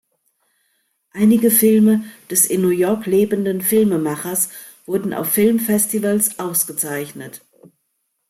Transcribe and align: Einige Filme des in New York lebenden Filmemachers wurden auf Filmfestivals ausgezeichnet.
Einige 1.11 1.51
Filme 1.51 2.03
des 2.31 2.45
in 2.47 2.61
New 2.63 2.69
York 2.69 3.05
lebenden 3.05 3.61
Filmemachers 3.61 4.49
wurden 4.87 5.13
auf 5.13 5.29
Filmfestivals 5.29 6.39
ausgezeichnet. 6.39 7.45